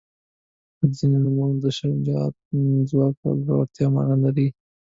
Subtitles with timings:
[0.95, 2.35] •ځینې نومونه د شجاعت،
[2.89, 4.47] ځواک او زړورتیا معنا لري.